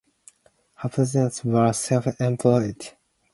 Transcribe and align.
Her 0.77 0.89
parents 0.89 1.45
were 1.45 1.71
self 1.73 2.19
employed. 2.19 2.87